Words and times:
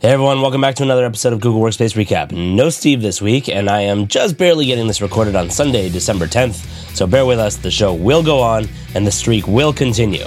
Hey 0.00 0.10
everyone, 0.10 0.40
welcome 0.42 0.60
back 0.60 0.76
to 0.76 0.84
another 0.84 1.04
episode 1.04 1.32
of 1.32 1.40
Google 1.40 1.60
Workspace 1.60 1.96
Recap. 1.96 2.30
No 2.30 2.70
Steve 2.70 3.02
this 3.02 3.20
week, 3.20 3.48
and 3.48 3.68
I 3.68 3.80
am 3.80 4.06
just 4.06 4.38
barely 4.38 4.64
getting 4.64 4.86
this 4.86 5.02
recorded 5.02 5.34
on 5.34 5.50
Sunday, 5.50 5.88
December 5.88 6.28
10th, 6.28 6.94
so 6.94 7.04
bear 7.04 7.26
with 7.26 7.40
us. 7.40 7.56
The 7.56 7.72
show 7.72 7.92
will 7.92 8.22
go 8.22 8.38
on, 8.38 8.68
and 8.94 9.04
the 9.04 9.10
streak 9.10 9.48
will 9.48 9.72
continue. 9.72 10.26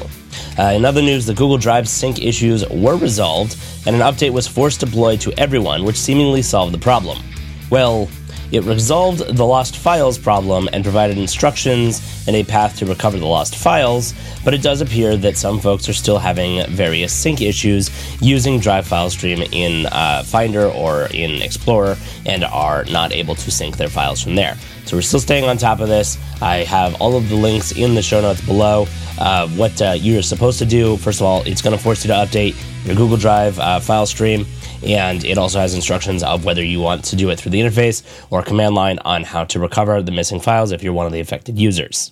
Uh, 0.59 0.73
in 0.75 0.83
other 0.83 1.01
news, 1.01 1.25
the 1.25 1.33
Google 1.33 1.57
Drive 1.57 1.87
sync 1.87 2.21
issues 2.21 2.67
were 2.67 2.97
resolved, 2.97 3.55
and 3.85 3.95
an 3.95 4.01
update 4.01 4.33
was 4.33 4.45
forced 4.45 4.81
deployed 4.81 5.21
to 5.21 5.31
everyone, 5.39 5.85
which 5.85 5.95
seemingly 5.95 6.41
solved 6.41 6.73
the 6.73 6.77
problem. 6.77 7.23
Well, 7.69 8.09
it 8.51 8.63
resolved 8.63 9.19
the 9.35 9.45
lost 9.45 9.77
files 9.77 10.17
problem 10.17 10.67
and 10.73 10.83
provided 10.83 11.17
instructions 11.17 12.25
and 12.27 12.35
a 12.35 12.43
path 12.43 12.77
to 12.77 12.85
recover 12.85 13.17
the 13.17 13.25
lost 13.25 13.55
files, 13.55 14.13
but 14.43 14.53
it 14.53 14.61
does 14.61 14.81
appear 14.81 15.15
that 15.17 15.37
some 15.37 15.59
folks 15.59 15.87
are 15.87 15.93
still 15.93 16.19
having 16.19 16.65
various 16.67 17.13
sync 17.13 17.41
issues 17.41 17.89
using 18.21 18.59
Drive 18.59 18.85
File 18.87 19.09
Stream 19.09 19.41
in 19.51 19.85
uh, 19.87 20.23
Finder 20.23 20.67
or 20.67 21.07
in 21.13 21.41
Explorer 21.41 21.97
and 22.25 22.43
are 22.43 22.85
not 22.85 23.13
able 23.13 23.35
to 23.35 23.51
sync 23.51 23.77
their 23.77 23.89
files 23.89 24.21
from 24.21 24.35
there. 24.35 24.57
So 24.85 24.97
we're 24.97 25.01
still 25.01 25.19
staying 25.19 25.45
on 25.45 25.57
top 25.57 25.79
of 25.79 25.87
this. 25.87 26.17
I 26.41 26.57
have 26.57 26.99
all 27.01 27.15
of 27.15 27.29
the 27.29 27.35
links 27.35 27.71
in 27.71 27.95
the 27.95 28.01
show 28.01 28.19
notes 28.21 28.41
below. 28.41 28.87
Uh, 29.17 29.47
what 29.49 29.81
uh, 29.81 29.91
you're 29.91 30.23
supposed 30.23 30.59
to 30.59 30.65
do, 30.65 30.97
first 30.97 31.21
of 31.21 31.27
all, 31.27 31.43
it's 31.43 31.61
going 31.61 31.77
to 31.77 31.81
force 31.81 32.03
you 32.03 32.09
to 32.09 32.15
update 32.15 32.55
your 32.85 32.95
Google 32.95 33.17
Drive 33.17 33.57
uh, 33.59 33.79
file 33.79 34.05
stream 34.05 34.45
and 34.83 35.23
it 35.23 35.37
also 35.37 35.59
has 35.59 35.73
instructions 35.73 36.23
of 36.23 36.45
whether 36.45 36.63
you 36.63 36.79
want 36.79 37.05
to 37.05 37.15
do 37.15 37.29
it 37.29 37.39
through 37.39 37.51
the 37.51 37.61
interface 37.61 38.03
or 38.29 38.41
command 38.41 38.75
line 38.75 38.99
on 38.99 39.23
how 39.23 39.43
to 39.45 39.59
recover 39.59 40.01
the 40.01 40.11
missing 40.11 40.39
files 40.39 40.71
if 40.71 40.83
you're 40.83 40.93
one 40.93 41.05
of 41.05 41.11
the 41.11 41.19
affected 41.19 41.59
users. 41.59 42.11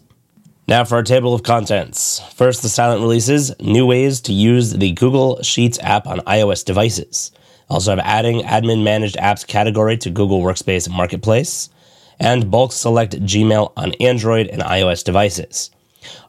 Now 0.67 0.83
for 0.83 0.95
our 0.95 1.03
table 1.03 1.33
of 1.33 1.41
contents. 1.41 2.19
First, 2.35 2.61
the 2.61 2.69
silent 2.69 3.01
releases, 3.01 3.59
new 3.59 3.87
ways 3.87 4.21
to 4.21 4.33
use 4.33 4.73
the 4.73 4.91
Google 4.91 5.41
Sheets 5.41 5.79
app 5.81 6.05
on 6.05 6.19
iOS 6.19 6.63
devices. 6.63 7.31
Also 7.69 7.89
have 7.89 7.99
adding 7.99 8.41
admin 8.41 8.83
managed 8.83 9.15
apps 9.15 9.45
category 9.45 9.97
to 9.97 10.11
Google 10.11 10.41
Workspace 10.41 10.87
Marketplace, 10.87 11.69
and 12.19 12.51
bulk 12.51 12.71
select 12.71 13.13
Gmail 13.13 13.71
on 13.77 13.93
Android 13.93 14.47
and 14.47 14.61
iOS 14.61 15.03
devices. 15.03 15.71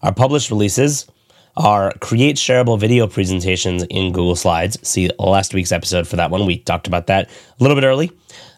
Our 0.03 0.15
published 0.15 0.51
releases, 0.51 1.07
are 1.57 1.93
create 2.01 2.37
shareable 2.37 2.79
video 2.79 3.07
presentations 3.07 3.83
in 3.85 4.13
Google 4.13 4.37
Slides. 4.37 4.79
See 4.87 5.11
last 5.19 5.55
week's 5.55 5.73
episode 5.73 6.07
for 6.07 6.17
that 6.17 6.31
one. 6.31 6.47
We 6.47 6.59
talked 6.59 6.87
about 6.87 7.07
that 7.09 7.29
a 7.29 7.63
little 7.63 7.75
bit 7.75 7.87
early. 7.87 8.13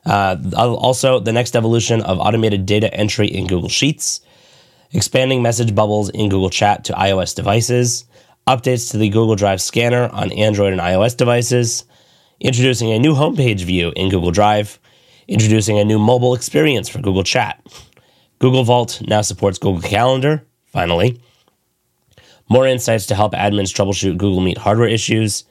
Uh, 0.04 0.36
also, 0.56 1.20
the 1.20 1.32
next 1.32 1.56
evolution 1.56 2.02
of 2.02 2.18
automated 2.18 2.66
data 2.66 2.92
entry 2.92 3.28
in 3.28 3.46
Google 3.46 3.68
Sheets, 3.68 4.20
expanding 4.92 5.42
message 5.42 5.74
bubbles 5.74 6.10
in 6.10 6.28
Google 6.28 6.50
Chat 6.50 6.84
to 6.84 6.92
iOS 6.92 7.34
devices, 7.34 8.04
updates 8.46 8.90
to 8.90 8.98
the 8.98 9.08
Google 9.08 9.36
Drive 9.36 9.60
scanner 9.60 10.08
on 10.08 10.32
Android 10.32 10.72
and 10.72 10.80
iOS 10.80 11.16
devices, 11.16 11.84
introducing 12.40 12.90
a 12.90 12.98
new 12.98 13.14
homepage 13.14 13.62
view 13.62 13.92
in 13.94 14.10
Google 14.10 14.32
Drive, 14.32 14.78
introducing 15.28 15.78
a 15.78 15.84
new 15.84 15.98
mobile 15.98 16.34
experience 16.34 16.88
for 16.88 16.98
Google 17.00 17.24
Chat. 17.24 17.64
Google 18.40 18.64
Vault 18.64 19.00
now 19.06 19.22
supports 19.22 19.58
Google 19.58 19.88
Calendar, 19.88 20.44
finally 20.66 21.20
more 22.48 22.66
insights 22.66 23.06
to 23.06 23.14
help 23.14 23.32
admins 23.32 23.72
troubleshoot 23.72 24.16
Google 24.16 24.40
Meet 24.40 24.58
hardware 24.58 24.88
issues, 24.88 25.44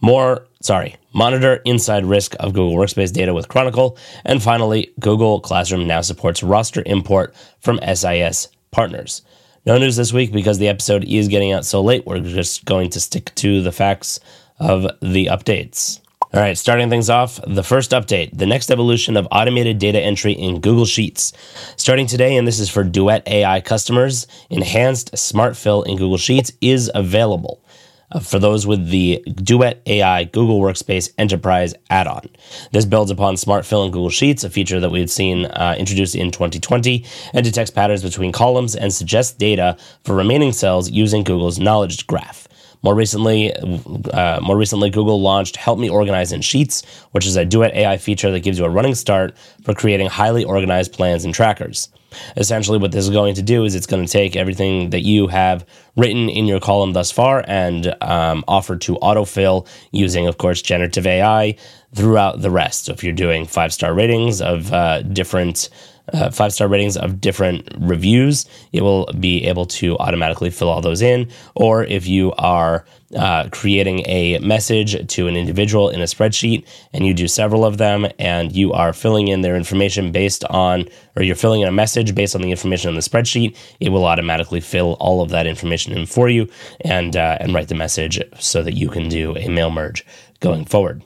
more, 0.00 0.46
sorry, 0.60 0.96
monitor 1.14 1.56
inside 1.64 2.04
risk 2.04 2.34
of 2.40 2.52
Google 2.52 2.76
Workspace 2.76 3.12
data 3.12 3.32
with 3.32 3.48
Chronicle, 3.48 3.96
and 4.24 4.42
finally, 4.42 4.92
Google 5.00 5.40
Classroom 5.40 5.86
now 5.86 6.02
supports 6.02 6.42
roster 6.42 6.82
import 6.86 7.34
from 7.60 7.80
SIS 7.94 8.48
partners. 8.70 9.22
No 9.64 9.78
news 9.78 9.96
this 9.96 10.12
week 10.12 10.32
because 10.32 10.58
the 10.58 10.68
episode 10.68 11.04
is 11.04 11.28
getting 11.28 11.52
out 11.52 11.64
so 11.64 11.82
late. 11.82 12.06
We're 12.06 12.20
just 12.20 12.64
going 12.64 12.90
to 12.90 13.00
stick 13.00 13.34
to 13.36 13.62
the 13.62 13.72
facts 13.72 14.20
of 14.58 14.82
the 15.02 15.26
updates. 15.26 16.00
All 16.34 16.40
right, 16.40 16.58
starting 16.58 16.90
things 16.90 17.08
off, 17.08 17.38
the 17.46 17.62
first 17.62 17.92
update, 17.92 18.36
the 18.36 18.46
next 18.46 18.72
evolution 18.72 19.16
of 19.16 19.28
automated 19.30 19.78
data 19.78 20.00
entry 20.00 20.32
in 20.32 20.60
Google 20.60 20.84
Sheets. 20.84 21.32
Starting 21.76 22.08
today, 22.08 22.36
and 22.36 22.48
this 22.48 22.58
is 22.58 22.68
for 22.68 22.82
Duet 22.82 23.22
AI 23.28 23.60
customers, 23.60 24.26
enhanced 24.50 25.16
Smart 25.16 25.56
Fill 25.56 25.84
in 25.84 25.96
Google 25.96 26.18
Sheets 26.18 26.50
is 26.60 26.90
available. 26.96 27.62
Uh, 28.10 28.18
for 28.18 28.40
those 28.40 28.66
with 28.66 28.88
the 28.88 29.22
Duet 29.34 29.82
AI 29.86 30.24
Google 30.24 30.60
Workspace 30.60 31.10
Enterprise 31.16 31.74
add 31.90 32.08
on. 32.08 32.28
This 32.72 32.84
builds 32.84 33.12
upon 33.12 33.36
Smart 33.36 33.64
Fill 33.64 33.84
in 33.84 33.92
Google 33.92 34.10
Sheets, 34.10 34.42
a 34.42 34.50
feature 34.50 34.80
that 34.80 34.90
we 34.90 34.98
had 34.98 35.10
seen 35.10 35.46
uh, 35.46 35.76
introduced 35.78 36.16
in 36.16 36.32
2020, 36.32 37.04
and 37.34 37.44
detects 37.44 37.70
patterns 37.70 38.02
between 38.02 38.32
columns 38.32 38.74
and 38.74 38.92
suggests 38.92 39.32
data 39.32 39.76
for 40.02 40.16
remaining 40.16 40.52
cells 40.52 40.90
using 40.90 41.22
Google's 41.22 41.60
Knowledge 41.60 42.08
Graph. 42.08 42.48
More 42.82 42.94
recently, 42.94 43.54
uh, 43.54 44.40
more 44.40 44.56
recently, 44.56 44.90
Google 44.90 45.20
launched 45.20 45.56
Help 45.56 45.78
Me 45.78 45.88
Organize 45.88 46.32
in 46.32 46.40
Sheets, 46.40 46.84
which 47.12 47.26
is 47.26 47.36
a 47.36 47.44
Duet 47.44 47.74
AI 47.74 47.96
feature 47.96 48.30
that 48.30 48.40
gives 48.40 48.58
you 48.58 48.64
a 48.64 48.70
running 48.70 48.94
start 48.94 49.36
for 49.62 49.74
creating 49.74 50.08
highly 50.08 50.44
organized 50.44 50.92
plans 50.92 51.24
and 51.24 51.34
trackers. 51.34 51.88
Essentially, 52.36 52.78
what 52.78 52.92
this 52.92 53.04
is 53.04 53.10
going 53.10 53.34
to 53.34 53.42
do 53.42 53.64
is 53.64 53.74
it's 53.74 53.86
going 53.86 54.04
to 54.04 54.10
take 54.10 54.36
everything 54.36 54.90
that 54.90 55.00
you 55.00 55.26
have 55.26 55.66
written 55.96 56.28
in 56.28 56.46
your 56.46 56.60
column 56.60 56.92
thus 56.92 57.10
far 57.10 57.44
and 57.46 57.94
um, 58.02 58.44
offer 58.48 58.76
to 58.76 58.94
autofill 58.96 59.66
using, 59.90 60.26
of 60.26 60.38
course, 60.38 60.62
generative 60.62 61.06
AI 61.06 61.56
throughout 61.94 62.40
the 62.42 62.50
rest. 62.50 62.86
So 62.86 62.92
if 62.92 63.02
you're 63.02 63.12
doing 63.12 63.46
five 63.46 63.72
star 63.72 63.94
ratings 63.94 64.40
of 64.40 64.72
uh, 64.72 65.02
different 65.02 65.70
uh, 66.12 66.30
five 66.30 66.52
star 66.52 66.68
ratings 66.68 66.96
of 66.96 67.20
different 67.20 67.68
reviews, 67.78 68.46
it 68.72 68.82
will 68.82 69.06
be 69.18 69.44
able 69.44 69.66
to 69.66 69.96
automatically 69.98 70.50
fill 70.50 70.68
all 70.68 70.80
those 70.80 71.02
in. 71.02 71.28
Or 71.54 71.84
if 71.84 72.06
you 72.06 72.32
are 72.34 72.84
uh, 73.14 73.48
creating 73.50 74.00
a 74.06 74.38
message 74.40 75.06
to 75.08 75.28
an 75.28 75.36
individual 75.36 75.90
in 75.90 76.00
a 76.00 76.04
spreadsheet 76.04 76.66
and 76.92 77.06
you 77.06 77.14
do 77.14 77.28
several 77.28 77.64
of 77.64 77.78
them 77.78 78.06
and 78.18 78.52
you 78.52 78.72
are 78.72 78.92
filling 78.92 79.28
in 79.28 79.42
their 79.42 79.56
information 79.56 80.12
based 80.12 80.44
on, 80.46 80.88
or 81.16 81.22
you're 81.22 81.36
filling 81.36 81.60
in 81.60 81.68
a 81.68 81.72
message 81.72 82.14
based 82.14 82.34
on 82.34 82.42
the 82.42 82.50
information 82.50 82.88
on 82.88 82.94
the 82.94 83.00
spreadsheet, 83.00 83.56
it 83.80 83.90
will 83.90 84.04
automatically 84.04 84.60
fill 84.60 84.96
all 85.00 85.22
of 85.22 85.30
that 85.30 85.46
information 85.46 85.92
in 85.92 86.06
for 86.06 86.28
you 86.28 86.48
and, 86.80 87.16
uh, 87.16 87.38
and 87.40 87.54
write 87.54 87.68
the 87.68 87.74
message 87.74 88.20
so 88.38 88.62
that 88.62 88.74
you 88.74 88.88
can 88.88 89.08
do 89.08 89.36
a 89.36 89.48
mail 89.48 89.70
merge 89.70 90.04
going 90.40 90.64
forward. 90.64 91.02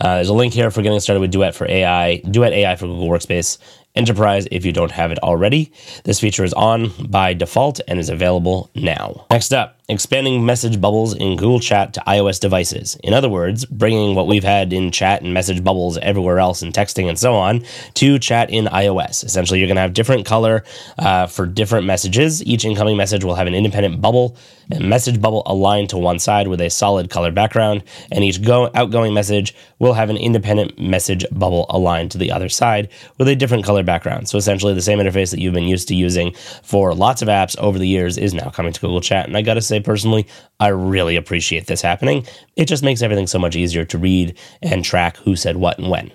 Uh, 0.00 0.16
there's 0.16 0.28
a 0.28 0.34
link 0.34 0.54
here 0.54 0.70
for 0.70 0.82
getting 0.82 1.00
started 1.00 1.20
with 1.20 1.30
Duet 1.30 1.54
for 1.54 1.70
AI, 1.70 2.16
Duet 2.18 2.52
AI 2.52 2.76
for 2.76 2.86
Google 2.86 3.08
Workspace 3.08 3.58
Enterprise 3.96 4.46
if 4.52 4.64
you 4.64 4.72
don't 4.72 4.92
have 4.92 5.10
it 5.10 5.18
already. 5.18 5.72
This 6.04 6.20
feature 6.20 6.44
is 6.44 6.52
on 6.52 6.92
by 7.08 7.34
default 7.34 7.80
and 7.88 7.98
is 7.98 8.08
available 8.08 8.70
now. 8.74 9.26
Next 9.30 9.52
up, 9.52 9.79
expanding 9.90 10.46
message 10.46 10.80
bubbles 10.80 11.14
in 11.14 11.36
Google 11.36 11.60
Chat 11.60 11.94
to 11.94 12.00
iOS 12.06 12.40
devices. 12.40 12.96
In 13.02 13.12
other 13.12 13.28
words, 13.28 13.64
bringing 13.64 14.14
what 14.14 14.26
we've 14.26 14.44
had 14.44 14.72
in 14.72 14.90
chat 14.90 15.22
and 15.22 15.34
message 15.34 15.62
bubbles 15.62 15.98
everywhere 15.98 16.38
else 16.38 16.62
in 16.62 16.72
texting 16.72 17.08
and 17.08 17.18
so 17.18 17.34
on 17.34 17.64
to 17.94 18.18
chat 18.18 18.50
in 18.50 18.66
iOS. 18.66 19.24
Essentially, 19.24 19.58
you're 19.58 19.66
going 19.68 19.76
to 19.76 19.82
have 19.82 19.92
different 19.92 20.24
color 20.24 20.64
uh, 20.98 21.26
for 21.26 21.46
different 21.46 21.86
messages. 21.86 22.44
Each 22.44 22.64
incoming 22.64 22.96
message 22.96 23.24
will 23.24 23.34
have 23.34 23.46
an 23.46 23.54
independent 23.54 24.00
bubble, 24.00 24.36
a 24.72 24.80
message 24.80 25.20
bubble 25.20 25.42
aligned 25.46 25.90
to 25.90 25.98
one 25.98 26.18
side 26.18 26.46
with 26.48 26.60
a 26.60 26.70
solid 26.70 27.10
color 27.10 27.32
background, 27.32 27.82
and 28.12 28.22
each 28.22 28.42
go- 28.42 28.70
outgoing 28.74 29.12
message 29.12 29.54
will 29.80 29.94
have 29.94 30.10
an 30.10 30.16
independent 30.16 30.78
message 30.78 31.26
bubble 31.32 31.66
aligned 31.70 32.10
to 32.12 32.18
the 32.18 32.30
other 32.30 32.48
side 32.48 32.88
with 33.18 33.26
a 33.26 33.34
different 33.34 33.64
color 33.64 33.82
background. 33.82 34.28
So 34.28 34.38
essentially, 34.38 34.74
the 34.74 34.82
same 34.82 34.98
interface 34.98 35.30
that 35.32 35.40
you've 35.40 35.54
been 35.54 35.64
used 35.64 35.88
to 35.88 35.94
using 35.94 36.34
for 36.62 36.94
lots 36.94 37.22
of 37.22 37.28
apps 37.28 37.58
over 37.58 37.78
the 37.78 37.88
years 37.88 38.16
is 38.16 38.32
now 38.32 38.50
coming 38.50 38.72
to 38.72 38.80
Google 38.80 39.00
Chat. 39.00 39.26
And 39.26 39.36
I 39.36 39.42
got 39.42 39.54
to 39.54 39.62
say, 39.62 39.79
personally, 39.80 40.26
I 40.58 40.68
really 40.68 41.16
appreciate 41.16 41.66
this 41.66 41.82
happening. 41.82 42.26
It 42.56 42.66
just 42.66 42.82
makes 42.82 43.02
everything 43.02 43.26
so 43.26 43.38
much 43.38 43.56
easier 43.56 43.84
to 43.86 43.98
read 43.98 44.38
and 44.62 44.84
track 44.84 45.16
who 45.18 45.36
said 45.36 45.56
what 45.56 45.78
and 45.78 45.90
when. 45.90 46.12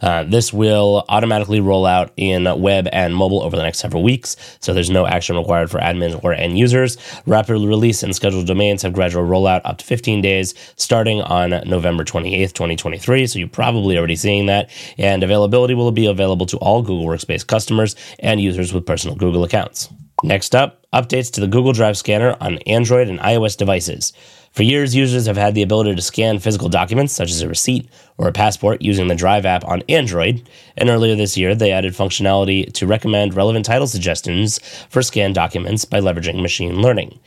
Uh, 0.00 0.24
this 0.24 0.52
will 0.52 1.04
automatically 1.08 1.60
roll 1.60 1.86
out 1.86 2.12
in 2.16 2.44
web 2.60 2.88
and 2.92 3.14
mobile 3.14 3.42
over 3.42 3.56
the 3.56 3.62
next 3.62 3.78
several 3.78 4.02
weeks, 4.02 4.36
so 4.60 4.72
there's 4.72 4.90
no 4.90 5.06
action 5.06 5.36
required 5.36 5.70
for 5.70 5.78
admins 5.80 6.22
or 6.22 6.32
end 6.32 6.58
users. 6.58 6.96
Rapid 7.26 7.52
release 7.52 8.02
and 8.02 8.14
scheduled 8.14 8.46
domains 8.46 8.82
have 8.82 8.92
gradual 8.92 9.24
rollout 9.24 9.62
up 9.64 9.78
to 9.78 9.84
15 9.84 10.20
days 10.20 10.54
starting 10.76 11.22
on 11.22 11.50
November 11.66 12.04
28th, 12.04 12.52
2023. 12.52 13.26
So 13.26 13.38
you're 13.38 13.48
probably 13.48 13.96
already 13.96 14.16
seeing 14.16 14.46
that. 14.46 14.70
And 14.98 15.22
availability 15.22 15.74
will 15.74 15.92
be 15.92 16.06
available 16.06 16.46
to 16.46 16.56
all 16.58 16.82
Google 16.82 17.06
Workspace 17.06 17.46
customers 17.46 17.96
and 18.18 18.40
users 18.40 18.72
with 18.72 18.86
personal 18.86 19.16
Google 19.16 19.44
accounts. 19.44 19.88
Next 20.24 20.54
up, 20.54 20.86
updates 20.92 21.32
to 21.32 21.40
the 21.40 21.48
Google 21.48 21.72
Drive 21.72 21.96
scanner 21.96 22.36
on 22.40 22.58
Android 22.58 23.08
and 23.08 23.18
iOS 23.18 23.56
devices. 23.56 24.12
For 24.52 24.62
years, 24.62 24.94
users 24.94 25.26
have 25.26 25.36
had 25.36 25.54
the 25.54 25.62
ability 25.62 25.96
to 25.96 26.02
scan 26.02 26.38
physical 26.38 26.68
documents, 26.68 27.12
such 27.12 27.30
as 27.30 27.40
a 27.40 27.48
receipt 27.48 27.88
or 28.18 28.28
a 28.28 28.32
passport, 28.32 28.82
using 28.82 29.08
the 29.08 29.16
Drive 29.16 29.44
app 29.44 29.64
on 29.64 29.82
Android. 29.88 30.48
And 30.76 30.90
earlier 30.90 31.16
this 31.16 31.36
year, 31.36 31.56
they 31.56 31.72
added 31.72 31.94
functionality 31.94 32.72
to 32.74 32.86
recommend 32.86 33.34
relevant 33.34 33.64
title 33.64 33.88
suggestions 33.88 34.60
for 34.90 35.02
scanned 35.02 35.34
documents 35.34 35.84
by 35.84 35.98
leveraging 35.98 36.40
machine 36.40 36.80
learning. 36.82 37.18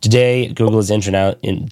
Today, 0.00 0.48
Google 0.48 0.78
is 0.78 0.90
interna- 0.90 1.38
in, 1.42 1.70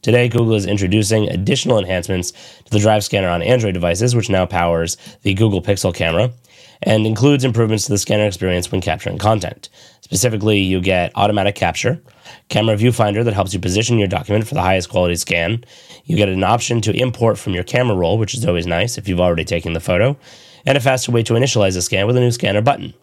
Today, 0.00 0.28
Google 0.28 0.54
is 0.54 0.64
introducing 0.66 1.28
additional 1.28 1.78
enhancements 1.78 2.30
to 2.64 2.70
the 2.70 2.78
Drive 2.78 3.04
scanner 3.04 3.28
on 3.28 3.42
Android 3.42 3.74
devices, 3.74 4.16
which 4.16 4.30
now 4.30 4.46
powers 4.46 4.96
the 5.22 5.34
Google 5.34 5.60
Pixel 5.60 5.94
camera 5.94 6.32
and 6.82 7.06
includes 7.06 7.44
improvements 7.44 7.84
to 7.84 7.92
the 7.92 7.98
scanner 7.98 8.26
experience 8.26 8.70
when 8.70 8.80
capturing 8.80 9.18
content. 9.18 9.68
Specifically, 10.02 10.58
you 10.58 10.80
get 10.80 11.12
automatic 11.14 11.54
capture, 11.54 12.02
Camera 12.48 12.76
Viewfinder 12.76 13.24
that 13.24 13.34
helps 13.34 13.54
you 13.54 13.60
position 13.60 13.98
your 13.98 14.08
document 14.08 14.46
for 14.46 14.54
the 14.54 14.60
highest 14.60 14.90
quality 14.90 15.14
scan. 15.14 15.64
You 16.04 16.16
get 16.16 16.28
an 16.28 16.44
option 16.44 16.80
to 16.82 16.92
import 16.92 17.38
from 17.38 17.54
your 17.54 17.62
camera 17.62 17.96
roll, 17.96 18.18
which 18.18 18.34
is 18.34 18.44
always 18.44 18.66
nice 18.66 18.98
if 18.98 19.08
you've 19.08 19.20
already 19.20 19.44
taken 19.44 19.72
the 19.72 19.80
photo, 19.80 20.16
and 20.66 20.76
a 20.76 20.80
faster 20.80 21.12
way 21.12 21.22
to 21.22 21.34
initialize 21.34 21.76
a 21.76 21.82
scan 21.82 22.06
with 22.06 22.16
a 22.16 22.20
new 22.20 22.32
scanner 22.32 22.60
button. 22.60 22.94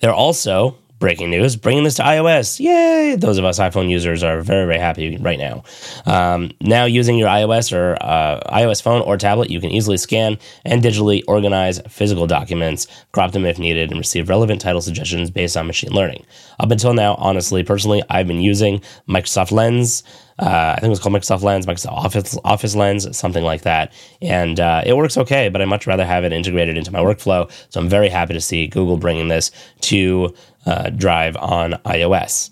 They're 0.00 0.12
also 0.12 0.76
breaking 0.98 1.30
news, 1.30 1.56
bringing 1.56 1.84
this 1.84 1.96
to 1.96 2.02
iOS. 2.02 2.60
Yay! 2.60 3.16
Those 3.16 3.38
of 3.38 3.44
us 3.44 3.58
iPhone 3.58 3.90
users 3.90 4.22
are 4.22 4.40
very, 4.40 4.66
very 4.66 4.78
happy 4.78 5.16
right 5.18 5.38
now. 5.38 5.64
Um, 6.06 6.52
now, 6.60 6.84
using 6.84 7.18
your 7.18 7.28
iOS 7.28 7.76
or 7.76 7.96
uh, 8.00 8.40
iOS 8.52 8.82
phone 8.82 9.02
or 9.02 9.16
tablet, 9.16 9.50
you 9.50 9.60
can 9.60 9.70
easily 9.70 9.96
scan 9.96 10.38
and 10.64 10.82
digitally 10.82 11.22
organize 11.28 11.80
physical 11.88 12.26
documents, 12.26 12.86
crop 13.12 13.32
them 13.32 13.44
if 13.44 13.58
needed, 13.58 13.90
and 13.90 13.98
receive 13.98 14.28
relevant 14.28 14.60
title 14.60 14.80
suggestions 14.80 15.30
based 15.30 15.56
on 15.56 15.66
machine 15.66 15.92
learning. 15.92 16.24
Up 16.60 16.70
until 16.70 16.94
now, 16.94 17.14
honestly, 17.16 17.62
personally, 17.62 18.02
I've 18.08 18.28
been 18.28 18.40
using 18.40 18.80
Microsoft 19.08 19.52
Lens. 19.52 20.02
Uh, 20.38 20.74
I 20.76 20.80
think 20.80 20.86
it 20.86 20.90
was 20.90 21.00
called 21.00 21.14
Microsoft 21.14 21.42
Lens, 21.42 21.66
Microsoft 21.66 21.92
Office 21.92 22.38
Office 22.44 22.74
Lens, 22.74 23.16
something 23.16 23.44
like 23.44 23.62
that, 23.62 23.92
and 24.20 24.58
uh, 24.58 24.82
it 24.84 24.96
works 24.96 25.16
okay. 25.16 25.48
But 25.48 25.62
I 25.62 25.64
much 25.64 25.86
rather 25.86 26.04
have 26.04 26.24
it 26.24 26.32
integrated 26.32 26.76
into 26.76 26.90
my 26.90 27.00
workflow. 27.00 27.50
So 27.70 27.80
I'm 27.80 27.88
very 27.88 28.08
happy 28.08 28.34
to 28.34 28.40
see 28.40 28.66
Google 28.66 28.96
bringing 28.96 29.28
this 29.28 29.50
to 29.82 30.34
uh, 30.66 30.90
Drive 30.90 31.36
on 31.36 31.72
iOS. 31.84 32.50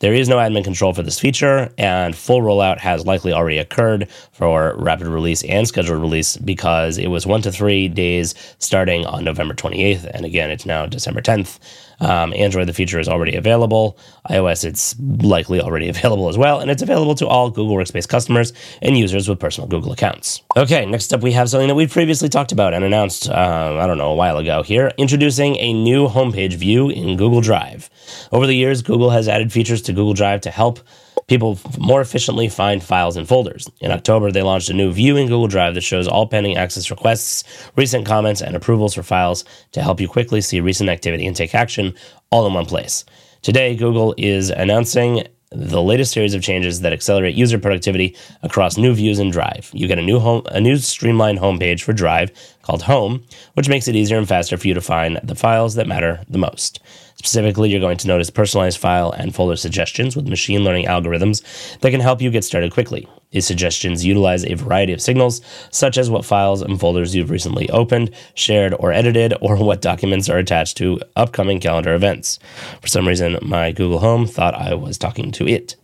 There 0.00 0.12
is 0.12 0.28
no 0.28 0.36
admin 0.36 0.64
control 0.64 0.92
for 0.92 1.02
this 1.02 1.18
feature, 1.18 1.72
and 1.78 2.14
full 2.14 2.42
rollout 2.42 2.78
has 2.78 3.06
likely 3.06 3.32
already 3.32 3.58
occurred 3.58 4.08
for 4.32 4.74
rapid 4.76 5.06
release 5.06 5.42
and 5.44 5.66
scheduled 5.66 6.00
release 6.00 6.36
because 6.36 6.98
it 6.98 7.06
was 7.06 7.26
one 7.26 7.42
to 7.42 7.50
three 7.50 7.88
days 7.88 8.34
starting 8.58 9.06
on 9.06 9.24
November 9.24 9.54
28th, 9.54 10.04
and 10.12 10.26
again, 10.26 10.50
it's 10.50 10.66
now 10.66 10.84
December 10.84 11.22
10th. 11.22 11.58
Um, 12.00 12.32
Android, 12.34 12.68
the 12.68 12.72
feature 12.72 12.98
is 12.98 13.08
already 13.08 13.36
available. 13.36 13.98
iOS, 14.30 14.64
it's 14.64 14.98
likely 14.98 15.60
already 15.60 15.88
available 15.94 16.28
as 16.28 16.38
well, 16.38 16.60
and 16.60 16.70
it's 16.70 16.82
available 16.82 17.14
to 17.16 17.26
all 17.26 17.50
Google 17.50 17.76
Workspace 17.76 18.08
customers 18.08 18.52
and 18.82 18.96
users 18.96 19.28
with 19.28 19.38
personal 19.38 19.68
Google 19.68 19.92
accounts. 19.92 20.42
Okay, 20.56 20.86
next 20.86 21.12
up, 21.12 21.22
we 21.22 21.32
have 21.32 21.50
something 21.50 21.68
that 21.68 21.74
we've 21.74 21.90
previously 21.90 22.28
talked 22.28 22.52
about 22.52 22.74
and 22.74 22.84
announced, 22.84 23.28
uh, 23.28 23.78
I 23.80 23.86
don't 23.86 23.98
know, 23.98 24.12
a 24.12 24.16
while 24.16 24.38
ago 24.38 24.62
here, 24.62 24.92
introducing 24.98 25.56
a 25.56 25.72
new 25.72 26.08
homepage 26.08 26.54
view 26.54 26.90
in 26.90 27.16
Google 27.16 27.40
Drive. 27.40 27.90
Over 28.32 28.46
the 28.46 28.54
years, 28.54 28.82
Google 28.82 29.10
has 29.10 29.28
added 29.28 29.52
features 29.52 29.82
to 29.82 29.92
Google 29.92 30.14
Drive 30.14 30.40
to 30.42 30.50
help 30.50 30.80
people 31.26 31.58
more 31.78 32.00
efficiently 32.00 32.48
find 32.48 32.82
files 32.82 33.16
and 33.16 33.26
folders. 33.26 33.68
In 33.80 33.90
October, 33.90 34.30
they 34.30 34.42
launched 34.42 34.70
a 34.70 34.74
new 34.74 34.92
view 34.92 35.16
in 35.16 35.26
Google 35.26 35.48
Drive 35.48 35.74
that 35.74 35.82
shows 35.82 36.08
all 36.08 36.26
pending 36.26 36.56
access 36.56 36.90
requests, 36.90 37.44
recent 37.76 38.06
comments, 38.06 38.42
and 38.42 38.56
approvals 38.56 38.94
for 38.94 39.02
files 39.02 39.44
to 39.72 39.82
help 39.82 40.00
you 40.00 40.08
quickly 40.08 40.40
see 40.40 40.60
recent 40.60 40.90
activity 40.90 41.26
and 41.26 41.36
take 41.36 41.54
action 41.54 41.94
all 42.30 42.46
in 42.46 42.54
one 42.54 42.66
place. 42.66 43.04
Today, 43.42 43.76
Google 43.76 44.14
is 44.16 44.50
announcing 44.50 45.26
the 45.54 45.82
latest 45.82 46.12
series 46.12 46.34
of 46.34 46.42
changes 46.42 46.80
that 46.80 46.92
accelerate 46.92 47.36
user 47.36 47.58
productivity 47.58 48.16
across 48.42 48.76
new 48.76 48.92
views 48.92 49.18
in 49.18 49.30
Drive. 49.30 49.70
You 49.72 49.86
get 49.86 49.98
a 49.98 50.02
new 50.02 50.18
home, 50.18 50.42
a 50.46 50.60
new 50.60 50.76
streamlined 50.76 51.38
homepage 51.38 51.82
for 51.82 51.92
Drive 51.92 52.32
called 52.62 52.82
Home, 52.82 53.24
which 53.54 53.68
makes 53.68 53.86
it 53.86 53.94
easier 53.94 54.18
and 54.18 54.28
faster 54.28 54.56
for 54.56 54.66
you 54.66 54.74
to 54.74 54.80
find 54.80 55.20
the 55.22 55.34
files 55.34 55.76
that 55.76 55.86
matter 55.86 56.24
the 56.28 56.38
most. 56.38 56.80
Specifically, 57.24 57.70
you're 57.70 57.80
going 57.80 57.96
to 57.96 58.06
notice 58.06 58.28
personalized 58.28 58.78
file 58.78 59.10
and 59.10 59.34
folder 59.34 59.56
suggestions 59.56 60.14
with 60.14 60.28
machine 60.28 60.62
learning 60.62 60.84
algorithms 60.84 61.42
that 61.78 61.90
can 61.90 62.00
help 62.00 62.20
you 62.20 62.30
get 62.30 62.44
started 62.44 62.70
quickly. 62.70 63.08
These 63.30 63.46
suggestions 63.46 64.04
utilize 64.04 64.44
a 64.44 64.52
variety 64.52 64.92
of 64.92 65.00
signals, 65.00 65.40
such 65.70 65.96
as 65.96 66.10
what 66.10 66.26
files 66.26 66.60
and 66.60 66.78
folders 66.78 67.14
you've 67.14 67.30
recently 67.30 67.70
opened, 67.70 68.10
shared, 68.34 68.74
or 68.78 68.92
edited, 68.92 69.32
or 69.40 69.56
what 69.56 69.80
documents 69.80 70.28
are 70.28 70.36
attached 70.36 70.76
to 70.76 71.00
upcoming 71.16 71.60
calendar 71.60 71.94
events. 71.94 72.38
For 72.82 72.88
some 72.88 73.08
reason, 73.08 73.38
my 73.40 73.72
Google 73.72 74.00
Home 74.00 74.26
thought 74.26 74.54
I 74.54 74.74
was 74.74 74.98
talking 74.98 75.32
to 75.32 75.48
it. 75.48 75.76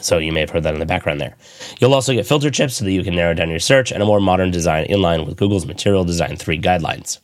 So 0.00 0.16
you 0.16 0.32
may 0.32 0.40
have 0.40 0.50
heard 0.50 0.62
that 0.62 0.72
in 0.72 0.80
the 0.80 0.86
background 0.86 1.20
there. 1.20 1.36
You'll 1.78 1.92
also 1.92 2.14
get 2.14 2.26
filter 2.26 2.50
chips 2.50 2.76
so 2.76 2.86
that 2.86 2.92
you 2.92 3.04
can 3.04 3.14
narrow 3.14 3.34
down 3.34 3.50
your 3.50 3.58
search 3.58 3.92
and 3.92 4.02
a 4.02 4.06
more 4.06 4.20
modern 4.20 4.50
design 4.50 4.86
in 4.86 5.02
line 5.02 5.26
with 5.26 5.36
Google's 5.36 5.66
Material 5.66 6.04
Design 6.04 6.36
3 6.38 6.58
guidelines. 6.58 7.18